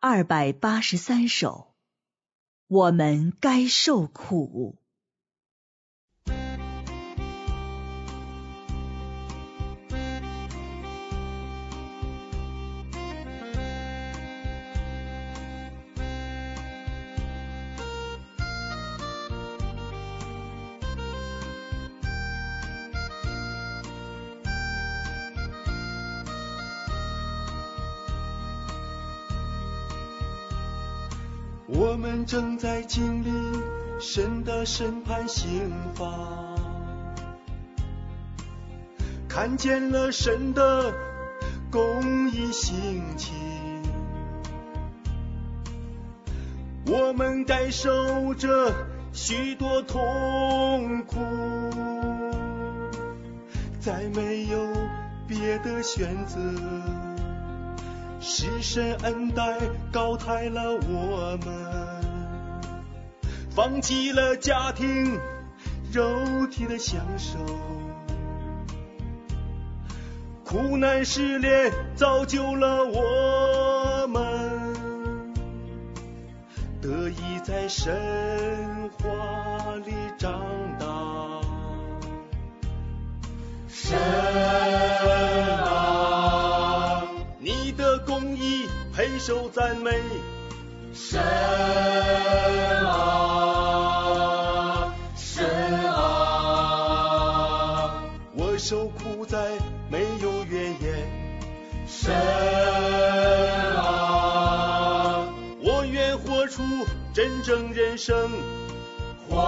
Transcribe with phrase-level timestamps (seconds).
[0.00, 1.74] 二百八十三首，
[2.68, 4.78] 我们该受苦。
[31.70, 33.30] 我们正在经历
[34.00, 36.08] 神的审判刑罚，
[39.28, 40.90] 看见了神的
[41.70, 43.34] 公义性情，
[46.86, 48.72] 我们该受着
[49.12, 51.18] 许多痛苦，
[53.78, 54.58] 再没有
[55.26, 56.38] 别的选择。
[58.20, 59.58] 是神恩待，
[59.92, 61.54] 高抬了我们，
[63.50, 65.18] 放弃了家庭
[65.92, 67.38] 肉体的享受，
[70.44, 74.22] 苦难试炼造就了我们，
[76.80, 77.96] 得以在神
[87.68, 90.00] 你的公义配受赞美。
[90.94, 91.20] 神
[92.86, 92.94] 啊，
[95.14, 95.44] 神
[95.84, 96.00] 啊，
[98.34, 99.50] 我受苦在
[99.90, 101.10] 没有怨言。
[101.86, 102.14] 神
[103.76, 105.28] 啊，
[105.62, 106.62] 我愿活出
[107.12, 108.30] 真正人生。
[109.28, 109.44] 环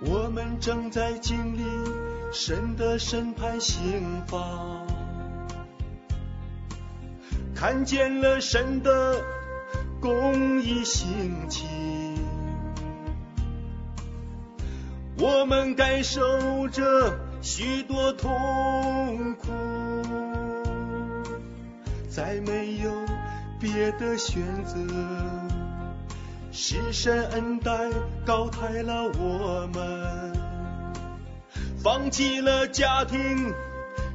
[0.00, 1.64] 我们正在经历
[2.32, 4.86] 神的审判刑罚，
[7.54, 9.20] 看见了神的
[10.00, 11.66] 公义性情，
[15.18, 19.48] 我们感受着许多痛苦，
[22.08, 22.92] 再没有
[23.58, 25.47] 别的选择。
[26.60, 27.70] 是神恩待，
[28.26, 30.32] 高抬了我们，
[31.80, 33.54] 放弃了家庭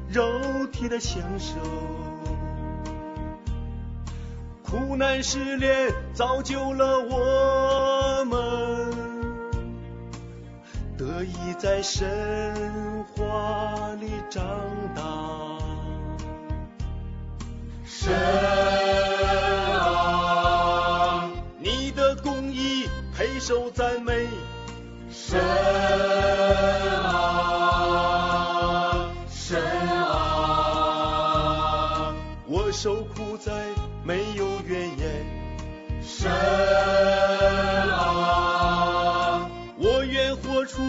[0.10, 1.56] 肉体的享受，
[4.62, 8.92] 苦难试炼造就了我们，
[10.98, 14.44] 得以在神话里长
[14.94, 15.02] 大。
[17.86, 18.12] 神
[32.84, 33.50] 受苦在
[34.04, 35.26] 没有怨言。
[36.04, 36.30] 神
[37.94, 40.82] 啊，我愿活出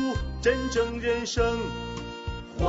[0.42, 1.56] 真正人生。
[2.58, 2.66] 活